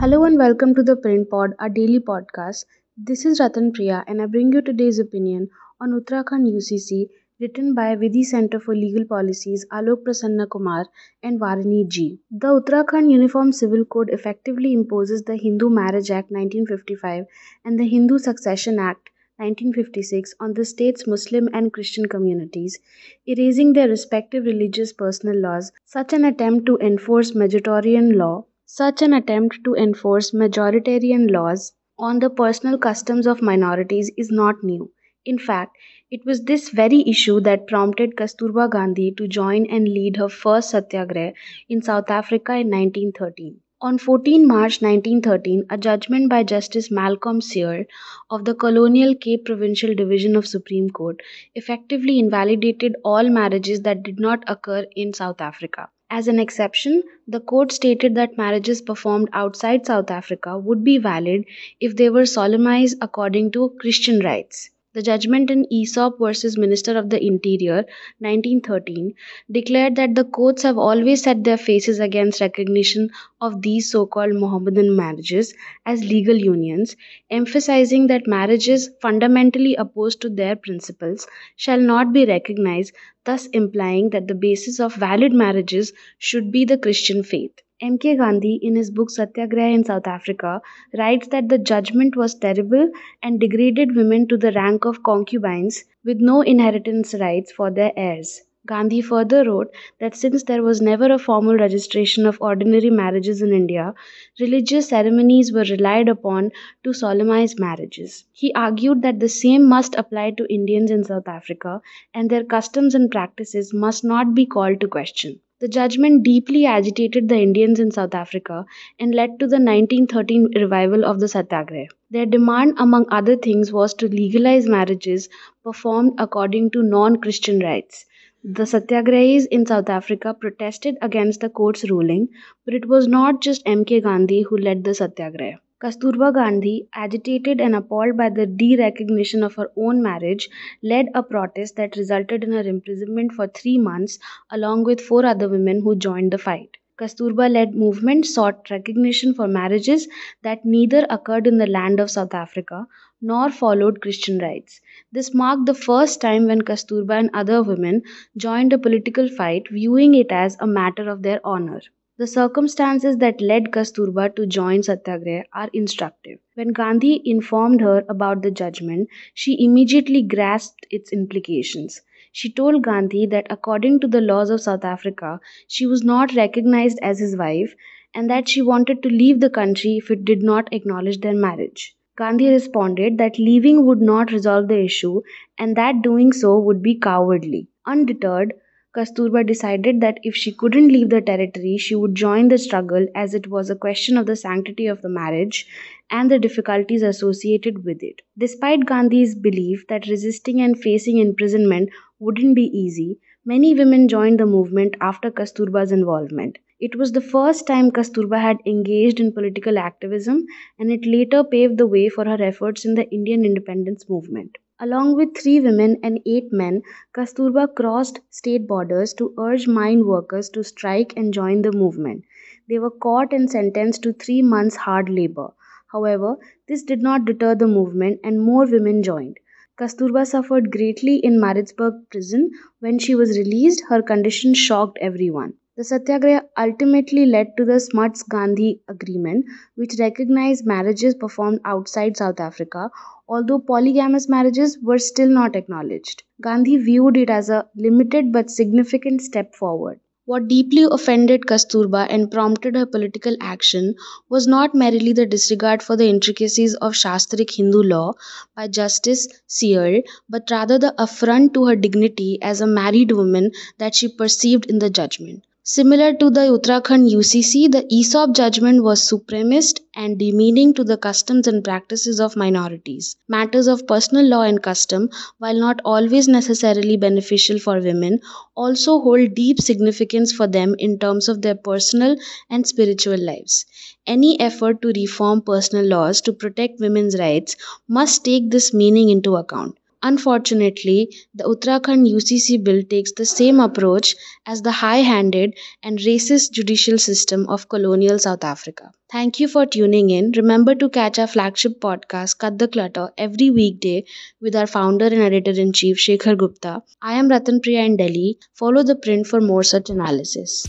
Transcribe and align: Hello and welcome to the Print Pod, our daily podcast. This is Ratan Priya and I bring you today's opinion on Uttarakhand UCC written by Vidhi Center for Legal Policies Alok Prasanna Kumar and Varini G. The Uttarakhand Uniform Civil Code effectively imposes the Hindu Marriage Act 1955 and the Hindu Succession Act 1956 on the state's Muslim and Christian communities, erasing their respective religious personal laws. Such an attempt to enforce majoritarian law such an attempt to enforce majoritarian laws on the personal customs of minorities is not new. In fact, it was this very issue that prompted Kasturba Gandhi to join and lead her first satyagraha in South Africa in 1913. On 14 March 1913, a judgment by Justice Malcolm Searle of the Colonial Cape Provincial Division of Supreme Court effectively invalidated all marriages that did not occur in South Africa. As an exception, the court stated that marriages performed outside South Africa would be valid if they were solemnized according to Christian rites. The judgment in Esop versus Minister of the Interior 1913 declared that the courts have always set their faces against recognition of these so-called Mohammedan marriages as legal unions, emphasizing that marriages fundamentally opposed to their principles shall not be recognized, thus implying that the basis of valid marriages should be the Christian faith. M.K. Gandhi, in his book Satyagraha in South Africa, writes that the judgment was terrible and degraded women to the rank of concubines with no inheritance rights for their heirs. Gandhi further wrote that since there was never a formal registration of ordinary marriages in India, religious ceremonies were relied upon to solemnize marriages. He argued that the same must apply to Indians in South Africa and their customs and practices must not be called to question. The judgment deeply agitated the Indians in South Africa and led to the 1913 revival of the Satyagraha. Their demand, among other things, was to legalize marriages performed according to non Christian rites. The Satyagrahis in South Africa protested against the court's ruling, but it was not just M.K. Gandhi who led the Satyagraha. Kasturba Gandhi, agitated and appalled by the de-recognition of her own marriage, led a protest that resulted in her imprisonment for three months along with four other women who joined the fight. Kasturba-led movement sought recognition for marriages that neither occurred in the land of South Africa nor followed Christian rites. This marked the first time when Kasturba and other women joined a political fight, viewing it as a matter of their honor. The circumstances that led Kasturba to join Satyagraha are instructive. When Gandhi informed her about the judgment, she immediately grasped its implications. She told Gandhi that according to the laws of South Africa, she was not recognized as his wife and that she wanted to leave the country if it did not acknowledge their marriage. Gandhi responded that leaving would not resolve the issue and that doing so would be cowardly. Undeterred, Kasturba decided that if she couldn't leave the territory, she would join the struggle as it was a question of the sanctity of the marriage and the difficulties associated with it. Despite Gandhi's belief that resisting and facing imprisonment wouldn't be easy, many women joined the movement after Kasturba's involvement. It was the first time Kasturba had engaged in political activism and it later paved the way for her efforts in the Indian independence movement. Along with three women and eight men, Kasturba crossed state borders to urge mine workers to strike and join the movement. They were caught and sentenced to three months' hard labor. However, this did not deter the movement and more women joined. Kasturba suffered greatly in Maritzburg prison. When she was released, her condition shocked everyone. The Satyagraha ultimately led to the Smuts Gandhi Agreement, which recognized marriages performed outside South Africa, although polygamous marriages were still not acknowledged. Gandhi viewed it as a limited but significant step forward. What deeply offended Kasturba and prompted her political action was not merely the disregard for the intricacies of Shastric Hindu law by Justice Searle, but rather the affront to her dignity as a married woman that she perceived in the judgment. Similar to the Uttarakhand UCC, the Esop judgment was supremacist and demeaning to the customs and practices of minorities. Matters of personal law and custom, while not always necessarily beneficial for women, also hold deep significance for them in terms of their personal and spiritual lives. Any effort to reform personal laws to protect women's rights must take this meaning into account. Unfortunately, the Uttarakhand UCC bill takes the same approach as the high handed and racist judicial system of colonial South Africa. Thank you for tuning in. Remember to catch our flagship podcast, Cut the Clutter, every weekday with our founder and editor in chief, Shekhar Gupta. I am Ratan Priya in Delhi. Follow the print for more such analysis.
Hello 0.00 0.24
and 0.24 0.38
welcome 0.38 0.74
to 0.76 0.82
the 0.82 0.96
Print 0.96 1.28
Pod, 1.28 1.50
our 1.58 1.68
daily 1.68 1.98
podcast. 2.00 2.64
This 2.96 3.26
is 3.26 3.38
Ratan 3.38 3.70
Priya 3.70 4.02
and 4.06 4.22
I 4.22 4.24
bring 4.24 4.50
you 4.50 4.62
today's 4.62 4.98
opinion 4.98 5.50
on 5.78 5.90
Uttarakhand 5.90 6.46
UCC 6.50 7.08
written 7.38 7.74
by 7.74 7.96
Vidhi 7.96 8.24
Center 8.24 8.58
for 8.58 8.74
Legal 8.74 9.04
Policies 9.04 9.66
Alok 9.70 10.04
Prasanna 10.04 10.48
Kumar 10.48 10.86
and 11.22 11.38
Varini 11.38 11.86
G. 11.86 12.18
The 12.30 12.46
Uttarakhand 12.46 13.10
Uniform 13.10 13.52
Civil 13.52 13.84
Code 13.84 14.08
effectively 14.08 14.72
imposes 14.72 15.24
the 15.24 15.36
Hindu 15.36 15.68
Marriage 15.68 16.10
Act 16.10 16.30
1955 16.30 17.26
and 17.66 17.78
the 17.78 17.86
Hindu 17.86 18.16
Succession 18.16 18.78
Act 18.78 19.10
1956 19.36 20.34
on 20.40 20.54
the 20.54 20.64
state's 20.64 21.06
Muslim 21.06 21.50
and 21.52 21.74
Christian 21.74 22.06
communities, 22.06 22.78
erasing 23.26 23.74
their 23.74 23.88
respective 23.88 24.46
religious 24.46 24.94
personal 24.94 25.38
laws. 25.38 25.72
Such 25.84 26.14
an 26.14 26.24
attempt 26.24 26.64
to 26.64 26.78
enforce 26.78 27.32
majoritarian 27.32 28.16
law 28.16 28.46
such 28.72 29.02
an 29.02 29.12
attempt 29.12 29.64
to 29.64 29.74
enforce 29.74 30.30
majoritarian 30.30 31.28
laws 31.28 31.72
on 31.98 32.20
the 32.20 32.30
personal 32.30 32.78
customs 32.78 33.26
of 33.26 33.42
minorities 33.42 34.12
is 34.16 34.30
not 34.30 34.62
new. 34.62 34.92
In 35.24 35.38
fact, 35.38 35.76
it 36.08 36.24
was 36.24 36.44
this 36.44 36.68
very 36.68 37.02
issue 37.06 37.40
that 37.40 37.66
prompted 37.66 38.14
Kasturba 38.14 38.70
Gandhi 38.70 39.10
to 39.16 39.26
join 39.26 39.66
and 39.66 39.88
lead 39.88 40.18
her 40.18 40.28
first 40.28 40.70
satyagraha 40.70 41.34
in 41.68 41.82
South 41.82 42.10
Africa 42.10 42.52
in 42.52 42.70
1913. 42.70 43.60
On 43.80 43.98
14 43.98 44.46
March 44.46 44.80
1913, 44.80 45.64
a 45.68 45.76
judgment 45.76 46.30
by 46.30 46.44
Justice 46.44 46.92
Malcolm 46.92 47.40
Searle 47.40 47.86
of 48.30 48.44
the 48.44 48.54
Colonial 48.54 49.16
Cape 49.16 49.46
Provincial 49.46 49.96
Division 49.96 50.36
of 50.36 50.46
Supreme 50.46 50.90
Court 50.90 51.20
effectively 51.56 52.20
invalidated 52.20 52.94
all 53.04 53.28
marriages 53.28 53.82
that 53.82 54.04
did 54.04 54.20
not 54.20 54.44
occur 54.46 54.86
in 54.94 55.12
South 55.12 55.40
Africa. 55.40 55.88
As 56.10 56.28
an 56.28 56.38
exception, 56.38 57.02
the 57.26 57.40
court 57.40 57.72
stated 57.72 58.14
that 58.16 58.36
marriages 58.36 58.82
performed 58.82 59.30
outside 59.32 59.86
South 59.86 60.10
Africa 60.10 60.58
would 60.58 60.84
be 60.84 60.98
valid 60.98 61.46
if 61.80 61.96
they 61.96 62.10
were 62.10 62.26
solemnized 62.26 62.98
according 63.00 63.52
to 63.52 63.70
Christian 63.80 64.20
rites. 64.20 64.68
The 64.92 65.02
judgment 65.02 65.50
in 65.50 65.66
Esop 65.72 66.18
versus 66.20 66.56
Minister 66.56 66.96
of 66.96 67.10
the 67.10 67.20
Interior 67.20 67.86
1913 68.20 69.14
declared 69.50 69.96
that 69.96 70.14
the 70.14 70.22
courts 70.22 70.62
have 70.62 70.78
always 70.78 71.22
set 71.24 71.42
their 71.42 71.56
faces 71.56 71.98
against 71.98 72.40
recognition 72.40 73.10
of 73.40 73.62
these 73.62 73.90
so-called 73.90 74.34
Mohammedan 74.34 74.94
marriages 74.94 75.54
as 75.84 76.04
legal 76.04 76.36
unions, 76.36 76.94
emphasizing 77.30 78.06
that 78.06 78.28
marriages 78.28 78.90
fundamentally 79.02 79.74
opposed 79.74 80.20
to 80.22 80.28
their 80.30 80.54
principles 80.54 81.26
shall 81.56 81.80
not 81.80 82.12
be 82.12 82.24
recognized, 82.24 82.94
thus 83.24 83.46
implying 83.48 84.10
that 84.10 84.28
the 84.28 84.36
basis 84.36 84.78
of 84.78 84.94
valid 84.94 85.32
marriages 85.32 85.92
should 86.18 86.52
be 86.52 86.64
the 86.64 86.78
Christian 86.78 87.24
faith. 87.24 87.58
M.K. 87.82 88.16
Gandhi, 88.16 88.60
in 88.62 88.76
his 88.76 88.90
book 88.90 89.10
Satyagraha 89.10 89.72
in 89.72 89.84
South 89.84 90.06
Africa, 90.06 90.60
writes 90.98 91.28
that 91.28 91.48
the 91.48 91.56
judgment 91.56 92.14
was 92.14 92.34
terrible 92.34 92.90
and 93.22 93.40
degraded 93.40 93.96
women 93.96 94.28
to 94.28 94.36
the 94.36 94.52
rank 94.52 94.84
of 94.84 95.02
concubines 95.02 95.84
with 96.04 96.18
no 96.20 96.42
inheritance 96.42 97.14
rights 97.14 97.50
for 97.50 97.70
their 97.70 97.92
heirs. 97.96 98.42
Gandhi 98.66 99.00
further 99.00 99.44
wrote 99.44 99.74
that 99.98 100.14
since 100.14 100.42
there 100.42 100.62
was 100.62 100.82
never 100.82 101.10
a 101.10 101.18
formal 101.18 101.56
registration 101.56 102.26
of 102.26 102.36
ordinary 102.42 102.90
marriages 102.90 103.40
in 103.40 103.50
India, 103.50 103.94
religious 104.38 104.90
ceremonies 104.90 105.50
were 105.50 105.64
relied 105.64 106.08
upon 106.08 106.50
to 106.84 106.92
solemnize 106.92 107.58
marriages. 107.58 108.26
He 108.32 108.52
argued 108.52 109.00
that 109.02 109.20
the 109.20 109.28
same 109.30 109.66
must 109.66 109.94
apply 109.94 110.32
to 110.32 110.52
Indians 110.52 110.90
in 110.90 111.04
South 111.04 111.28
Africa 111.28 111.80
and 112.12 112.28
their 112.28 112.44
customs 112.44 112.94
and 112.94 113.10
practices 113.10 113.72
must 113.72 114.04
not 114.04 114.34
be 114.34 114.44
called 114.44 114.80
to 114.80 114.88
question. 114.88 115.40
The 115.60 115.68
judgment 115.68 116.24
deeply 116.24 116.66
agitated 116.66 117.28
the 117.28 117.36
Indians 117.36 117.78
in 117.78 117.92
South 117.92 118.14
Africa 118.14 118.66
and 118.98 119.14
led 119.14 119.38
to 119.38 119.46
the 119.46 119.60
1913 119.60 120.48
revival 120.56 121.04
of 121.04 121.20
the 121.20 121.28
Satyagraha. 121.28 121.86
Their 122.10 122.26
demand, 122.26 122.74
among 122.78 123.06
other 123.10 123.36
things, 123.36 123.72
was 123.72 123.94
to 123.94 124.08
legalize 124.08 124.66
marriages 124.66 125.28
performed 125.62 126.14
according 126.18 126.72
to 126.72 126.82
non 126.82 127.16
Christian 127.16 127.60
rites. 127.60 128.06
The 128.42 128.64
Satyagrahis 128.66 129.46
in 129.46 129.66
South 129.66 129.88
Africa 129.88 130.34
protested 130.34 130.96
against 131.00 131.40
the 131.40 131.48
court's 131.48 131.88
ruling, 131.88 132.30
but 132.64 132.74
it 132.74 132.88
was 132.88 133.06
not 133.06 133.40
just 133.40 133.62
M.K. 133.66 134.00
Gandhi 134.00 134.42
who 134.42 134.56
led 134.56 134.82
the 134.82 134.94
Satyagraha. 134.94 135.60
Kasturba 135.80 136.30
Gandhi, 136.34 136.88
agitated 136.94 137.58
and 137.58 137.74
appalled 137.74 138.16
by 138.16 138.28
the 138.28 138.44
de-recognition 138.44 139.42
of 139.42 139.54
her 139.54 139.70
own 139.76 140.02
marriage, 140.02 140.50
led 140.82 141.06
a 141.14 141.22
protest 141.22 141.76
that 141.76 141.96
resulted 141.96 142.44
in 142.44 142.52
her 142.52 142.60
imprisonment 142.60 143.32
for 143.32 143.46
three 143.46 143.78
months 143.78 144.18
along 144.50 144.84
with 144.84 145.00
four 145.00 145.24
other 145.24 145.48
women 145.48 145.80
who 145.80 145.96
joined 145.96 146.32
the 146.32 146.38
fight. 146.38 146.76
Kasturba-led 146.98 147.74
movement 147.74 148.26
sought 148.26 148.68
recognition 148.68 149.32
for 149.32 149.48
marriages 149.48 150.06
that 150.42 150.66
neither 150.66 151.06
occurred 151.08 151.46
in 151.46 151.56
the 151.56 151.66
land 151.66 151.98
of 151.98 152.10
South 152.10 152.34
Africa 152.34 152.86
nor 153.22 153.48
followed 153.50 154.02
Christian 154.02 154.38
rites. 154.38 154.82
This 155.10 155.32
marked 155.32 155.64
the 155.64 155.72
first 155.72 156.20
time 156.20 156.46
when 156.46 156.60
Kasturba 156.60 157.14
and 157.18 157.30
other 157.32 157.62
women 157.62 158.02
joined 158.36 158.74
a 158.74 158.78
political 158.78 159.28
fight, 159.28 159.66
viewing 159.70 160.14
it 160.14 160.30
as 160.30 160.58
a 160.60 160.66
matter 160.66 161.08
of 161.08 161.22
their 161.22 161.40
honor. 161.42 161.80
The 162.20 162.26
circumstances 162.26 163.16
that 163.16 163.40
led 163.40 163.72
Kasturba 163.72 164.36
to 164.36 164.46
join 164.46 164.82
Satyagraha 164.82 165.44
are 165.54 165.70
instructive. 165.72 166.38
When 166.54 166.68
Gandhi 166.68 167.22
informed 167.24 167.80
her 167.80 168.04
about 168.10 168.42
the 168.42 168.50
judgment, 168.50 169.08
she 169.32 169.64
immediately 169.64 170.20
grasped 170.20 170.86
its 170.90 171.14
implications. 171.14 172.02
She 172.30 172.52
told 172.52 172.82
Gandhi 172.82 173.24
that 173.24 173.46
according 173.48 174.00
to 174.00 174.06
the 174.06 174.20
laws 174.20 174.50
of 174.50 174.60
South 174.60 174.84
Africa, 174.84 175.40
she 175.66 175.86
was 175.86 176.04
not 176.04 176.34
recognized 176.34 176.98
as 177.00 177.20
his 177.20 177.38
wife 177.38 177.74
and 178.14 178.28
that 178.28 178.50
she 178.50 178.60
wanted 178.60 179.02
to 179.02 179.08
leave 179.08 179.40
the 179.40 179.48
country 179.48 179.96
if 179.96 180.10
it 180.10 180.26
did 180.26 180.42
not 180.42 180.70
acknowledge 180.74 181.20
their 181.20 181.32
marriage. 181.32 181.96
Gandhi 182.18 182.50
responded 182.50 183.16
that 183.16 183.38
leaving 183.38 183.86
would 183.86 184.02
not 184.02 184.30
resolve 184.30 184.68
the 184.68 184.84
issue 184.84 185.22
and 185.56 185.74
that 185.74 186.02
doing 186.02 186.34
so 186.34 186.58
would 186.58 186.82
be 186.82 186.96
cowardly. 186.96 187.68
Undeterred, 187.86 188.52
Kasturba 188.94 189.44
decided 189.44 190.00
that 190.00 190.20
if 190.22 190.36
she 190.36 190.52
couldn't 190.52 190.88
leave 190.88 191.10
the 191.10 191.20
territory, 191.20 191.76
she 191.76 191.94
would 191.94 192.14
join 192.14 192.48
the 192.48 192.58
struggle 192.58 193.06
as 193.14 193.34
it 193.34 193.48
was 193.48 193.68
a 193.70 193.74
question 193.74 194.16
of 194.16 194.26
the 194.26 194.36
sanctity 194.36 194.86
of 194.86 195.02
the 195.02 195.08
marriage 195.08 195.66
and 196.10 196.30
the 196.30 196.38
difficulties 196.38 197.02
associated 197.02 197.84
with 197.84 198.02
it. 198.02 198.22
Despite 198.38 198.86
Gandhi's 198.86 199.34
belief 199.34 199.86
that 199.88 200.06
resisting 200.06 200.60
and 200.60 200.78
facing 200.78 201.18
imprisonment 201.18 201.90
wouldn't 202.18 202.54
be 202.54 202.66
easy, 202.66 203.18
many 203.44 203.74
women 203.74 204.08
joined 204.08 204.38
the 204.38 204.46
movement 204.46 204.96
after 205.00 205.30
Kasturba's 205.30 205.90
involvement. 205.92 206.58
It 206.78 206.96
was 206.96 207.12
the 207.12 207.20
first 207.20 207.66
time 207.66 207.90
Kasturba 207.90 208.40
had 208.40 208.58
engaged 208.66 209.20
in 209.20 209.32
political 209.32 209.78
activism 209.78 210.46
and 210.78 210.92
it 210.92 211.04
later 211.06 211.44
paved 211.44 211.78
the 211.78 211.86
way 211.86 212.08
for 212.08 212.24
her 212.24 212.42
efforts 212.42 212.84
in 212.84 212.94
the 212.94 213.08
Indian 213.10 213.44
independence 213.44 214.08
movement. 214.08 214.58
Along 214.80 215.14
with 215.14 215.36
three 215.36 215.60
women 215.60 215.98
and 216.02 216.20
eight 216.24 216.52
men, 216.52 216.82
Kasturba 217.14 217.68
crossed 217.76 218.18
state 218.30 218.66
borders 218.66 219.14
to 219.14 219.34
urge 219.38 219.68
mine 219.68 220.06
workers 220.06 220.48
to 220.50 220.64
strike 220.64 221.12
and 221.16 221.32
join 221.32 221.62
the 221.62 221.70
movement. 221.70 222.24
They 222.68 222.78
were 222.78 222.90
caught 222.90 223.32
and 223.32 223.50
sentenced 223.50 224.02
to 224.04 224.14
three 224.14 224.40
months' 224.40 224.76
hard 224.76 225.08
labor. 225.08 225.52
However, 225.92 226.36
this 226.66 226.82
did 226.82 227.02
not 227.02 227.26
deter 227.26 227.54
the 227.54 227.68
movement 227.68 228.20
and 228.24 228.40
more 228.40 228.64
women 228.66 229.02
joined. 229.02 229.36
Kasturba 229.78 230.26
suffered 230.26 230.72
greatly 230.72 231.16
in 231.16 231.38
Maritzburg 231.38 232.08
prison. 232.10 232.50
When 232.78 232.98
she 232.98 233.14
was 233.14 233.38
released, 233.38 233.84
her 233.90 234.02
condition 234.02 234.54
shocked 234.54 234.98
everyone. 235.00 235.54
The 235.80 235.84
Satyagraha 235.84 236.44
ultimately 236.58 237.24
led 237.24 237.56
to 237.56 237.64
the 237.64 237.80
Smuts 237.80 238.22
Gandhi 238.22 238.82
Agreement, 238.86 239.46
which 239.76 239.98
recognized 239.98 240.66
marriages 240.66 241.14
performed 241.14 241.60
outside 241.64 242.18
South 242.18 242.38
Africa, 242.38 242.90
although 243.26 243.60
polygamous 243.60 244.28
marriages 244.28 244.76
were 244.82 244.98
still 244.98 245.30
not 245.30 245.56
acknowledged. 245.56 246.22
Gandhi 246.42 246.76
viewed 246.76 247.16
it 247.16 247.30
as 247.30 247.48
a 247.48 247.66
limited 247.74 248.30
but 248.30 248.50
significant 248.50 249.22
step 249.22 249.54
forward. 249.54 250.00
What 250.26 250.48
deeply 250.48 250.82
offended 250.82 251.46
Kasturba 251.46 252.06
and 252.10 252.30
prompted 252.30 252.76
her 252.76 252.84
political 252.84 253.34
action 253.40 253.94
was 254.28 254.46
not 254.46 254.74
merely 254.74 255.14
the 255.14 255.24
disregard 255.24 255.82
for 255.82 255.96
the 255.96 256.10
intricacies 256.10 256.74
of 256.74 256.92
Shastric 256.92 257.56
Hindu 257.56 257.82
law 257.84 258.12
by 258.54 258.68
Justice 258.68 259.28
Searle, 259.46 260.02
but 260.28 260.50
rather 260.50 260.78
the 260.78 260.94
affront 261.02 261.54
to 261.54 261.64
her 261.64 261.74
dignity 261.74 262.38
as 262.42 262.60
a 262.60 262.66
married 262.66 263.12
woman 263.12 263.52
that 263.78 263.94
she 263.94 264.08
perceived 264.08 264.66
in 264.66 264.78
the 264.78 264.90
judgment. 264.90 265.42
Similar 265.72 266.14
to 266.14 266.30
the 266.30 266.40
Uttarakhand 266.50 267.12
UCC, 267.12 267.70
the 267.70 267.84
Esop 267.92 268.34
judgment 268.34 268.82
was 268.82 269.08
supremacist 269.08 269.78
and 269.94 270.18
demeaning 270.18 270.74
to 270.74 270.82
the 270.82 270.96
customs 270.96 271.46
and 271.46 271.62
practices 271.62 272.18
of 272.18 272.34
minorities. 272.34 273.14
Matters 273.28 273.68
of 273.68 273.86
personal 273.86 274.26
law 274.26 274.42
and 274.42 274.60
custom, 274.60 275.10
while 275.38 275.54
not 275.54 275.80
always 275.84 276.26
necessarily 276.26 276.96
beneficial 276.96 277.60
for 277.60 277.78
women, 277.80 278.18
also 278.56 278.98
hold 278.98 279.34
deep 279.36 279.60
significance 279.60 280.32
for 280.32 280.48
them 280.48 280.74
in 280.80 280.98
terms 280.98 281.28
of 281.28 281.40
their 281.40 281.54
personal 281.54 282.16
and 282.50 282.66
spiritual 282.66 283.18
lives. 283.18 283.64
Any 284.08 284.40
effort 284.40 284.82
to 284.82 284.88
reform 284.88 285.42
personal 285.42 285.86
laws 285.86 286.20
to 286.22 286.32
protect 286.32 286.80
women's 286.80 287.16
rights 287.16 287.54
must 287.86 288.24
take 288.24 288.50
this 288.50 288.74
meaning 288.74 289.08
into 289.08 289.36
account. 289.36 289.78
Unfortunately, 290.02 291.14
the 291.34 291.44
Uttarakhand 291.44 292.10
UCC 292.10 292.62
bill 292.64 292.82
takes 292.82 293.12
the 293.12 293.26
same 293.26 293.60
approach 293.60 294.16
as 294.46 294.62
the 294.62 294.72
high 294.72 294.98
handed 294.98 295.54
and 295.82 295.98
racist 295.98 296.52
judicial 296.52 296.98
system 296.98 297.46
of 297.48 297.68
colonial 297.68 298.18
South 298.18 298.44
Africa. 298.44 298.90
Thank 299.10 299.40
you 299.40 299.48
for 299.48 299.66
tuning 299.66 300.10
in. 300.10 300.32
Remember 300.36 300.74
to 300.74 300.88
catch 300.88 301.18
our 301.18 301.26
flagship 301.26 301.80
podcast, 301.80 302.38
Cut 302.38 302.58
the 302.58 302.68
Clutter, 302.68 303.10
every 303.18 303.50
weekday 303.50 304.04
with 304.40 304.56
our 304.56 304.66
founder 304.66 305.06
and 305.06 305.22
editor 305.22 305.60
in 305.60 305.72
chief, 305.72 305.98
Shekhar 305.98 306.36
Gupta. 306.36 306.82
I 307.02 307.14
am 307.14 307.28
Ratan 307.28 307.60
Priya 307.60 307.82
in 307.82 307.96
Delhi. 307.96 308.38
Follow 308.54 308.82
the 308.82 308.96
print 308.96 309.26
for 309.26 309.40
more 309.40 309.62
such 309.62 309.90
analysis. 309.90 310.66